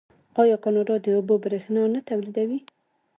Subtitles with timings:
[0.41, 2.59] آیا کاناډا د اوبو بریښنا نه تولیدوي؟